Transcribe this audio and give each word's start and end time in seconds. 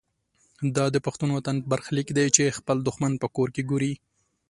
دا 0.75 0.85
د 0.91 0.97
پښتون 1.05 1.29
وطن 1.37 1.55
برخلیک 1.71 2.07
دی 2.17 2.27
چې 2.35 2.55
خپل 2.57 2.77
دښمن 2.87 3.11
په 3.21 3.27
کور 3.35 3.49
کې 3.55 3.67
ګوري. 3.71 3.93